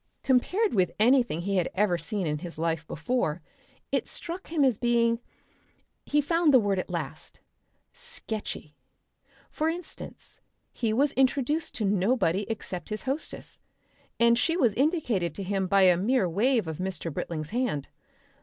Compared 0.23 0.73
with 0.73 0.89
anything 0.97 1.41
he 1.41 1.57
had 1.57 1.69
ever 1.75 1.95
seen 1.95 2.25
in 2.25 2.39
his 2.39 2.57
life 2.57 2.87
before 2.87 3.39
it 3.91 4.07
struck 4.07 4.47
him 4.47 4.63
as 4.65 4.79
being 4.79 5.19
he 6.07 6.21
found 6.21 6.51
the 6.51 6.59
word 6.59 6.79
at 6.79 6.89
last 6.89 7.39
sketchy. 7.93 8.75
For 9.51 9.69
instance, 9.69 10.39
he 10.73 10.91
was 10.91 11.11
introduced 11.11 11.75
to 11.75 11.85
nobody 11.85 12.47
except 12.49 12.89
his 12.89 13.03
hostess, 13.03 13.59
and 14.19 14.39
she 14.39 14.57
was 14.57 14.73
indicated 14.73 15.35
to 15.35 15.43
him 15.43 15.67
by 15.67 15.83
a 15.83 15.97
mere 15.97 16.27
wave 16.27 16.65
of 16.67 16.79
Mr. 16.79 17.13
Britling's 17.13 17.51
hand. 17.51 17.89